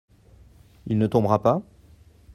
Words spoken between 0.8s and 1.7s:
Il ne tombera pas?